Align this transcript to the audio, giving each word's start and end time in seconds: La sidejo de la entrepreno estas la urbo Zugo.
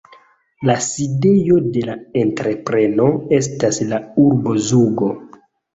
La 0.69 0.77
sidejo 0.85 1.59
de 1.77 1.85
la 1.91 1.97
entrepreno 2.23 3.09
estas 3.43 3.83
la 3.95 4.05
urbo 4.27 4.61
Zugo. 4.73 5.17